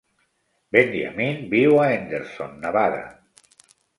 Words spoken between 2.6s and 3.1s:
Nevada.